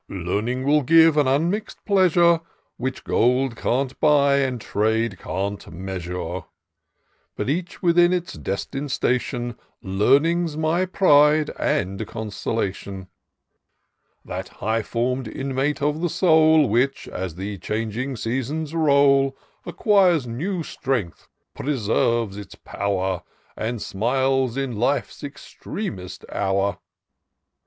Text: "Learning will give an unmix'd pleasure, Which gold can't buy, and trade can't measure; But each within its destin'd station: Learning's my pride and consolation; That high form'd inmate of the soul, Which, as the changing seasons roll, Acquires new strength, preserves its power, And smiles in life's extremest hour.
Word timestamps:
"Learning 0.09 0.63
will 0.63 0.81
give 0.81 1.15
an 1.15 1.27
unmix'd 1.27 1.85
pleasure, 1.85 2.39
Which 2.77 3.03
gold 3.03 3.55
can't 3.55 3.99
buy, 3.99 4.37
and 4.37 4.59
trade 4.59 5.19
can't 5.19 5.71
measure; 5.71 6.45
But 7.35 7.51
each 7.51 7.83
within 7.83 8.11
its 8.11 8.33
destin'd 8.33 8.89
station: 8.89 9.59
Learning's 9.83 10.57
my 10.57 10.87
pride 10.87 11.51
and 11.59 12.07
consolation; 12.07 13.09
That 14.25 14.47
high 14.49 14.81
form'd 14.81 15.27
inmate 15.27 15.83
of 15.83 16.01
the 16.01 16.09
soul, 16.09 16.67
Which, 16.67 17.07
as 17.07 17.35
the 17.35 17.59
changing 17.59 18.15
seasons 18.15 18.73
roll, 18.73 19.37
Acquires 19.67 20.25
new 20.25 20.63
strength, 20.63 21.27
preserves 21.53 22.37
its 22.37 22.55
power, 22.55 23.21
And 23.55 23.79
smiles 23.79 24.57
in 24.57 24.75
life's 24.77 25.23
extremest 25.23 26.25
hour. 26.31 26.79